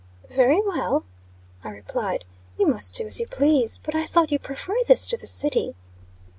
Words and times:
"Very 0.31 0.59
well," 0.59 1.05
I 1.63 1.69
replied. 1.69 2.25
"You 2.57 2.65
must 2.65 2.95
do 2.95 3.05
as 3.05 3.19
you 3.19 3.27
please. 3.27 3.77
But 3.83 3.93
I 3.93 4.07
thought 4.07 4.31
you 4.31 4.39
preferred 4.39 4.87
this 4.87 5.05
to 5.05 5.15
the 5.15 5.27
city?" 5.27 5.75